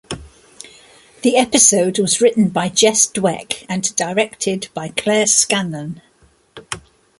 The 1.21 1.37
episode 1.37 1.99
was 1.99 2.21
written 2.21 2.49
by 2.49 2.69
Jess 2.69 3.05
Dweck 3.05 3.67
and 3.69 3.95
directed 3.95 4.67
by 4.73 4.87
Claire 4.87 5.27
Scanlon. 5.27 6.01